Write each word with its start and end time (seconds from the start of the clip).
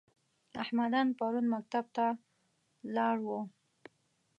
احمدن 0.63 1.07
پرون 1.17 1.45
مکتب 1.53 1.85
ته 1.95 2.05
لاړ 2.95 3.17
و؟ 3.25 3.29